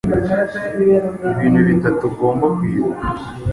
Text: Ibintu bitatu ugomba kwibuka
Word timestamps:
Ibintu 1.37 1.59
bitatu 1.69 2.01
ugomba 2.09 2.45
kwibuka 2.57 3.05